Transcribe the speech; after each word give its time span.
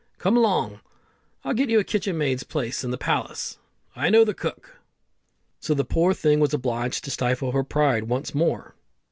Come 0.17 0.35
along, 0.35 0.79
I'll 1.43 1.53
get 1.53 1.69
you 1.69 1.77
a 1.77 1.83
kitchen 1.83 2.17
maid's 2.17 2.41
place 2.41 2.83
in 2.83 2.89
the 2.89 2.97
palace. 2.97 3.59
I 3.95 4.09
know 4.09 4.23
the 4.25 4.33
cook." 4.33 4.79
So 5.59 5.75
the 5.75 5.85
poor 5.85 6.15
thing 6.15 6.39
was 6.39 6.55
obliged 6.55 7.03
to 7.03 7.11
stifle 7.11 7.51
her 7.51 7.63
pride 7.63 8.05
once 8.05 8.33
more. 8.33 8.73